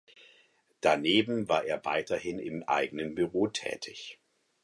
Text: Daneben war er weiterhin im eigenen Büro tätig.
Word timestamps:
Daneben 0.81 1.47
war 1.47 1.63
er 1.63 1.85
weiterhin 1.85 2.39
im 2.39 2.63
eigenen 2.63 3.13
Büro 3.13 3.45
tätig. 3.45 4.19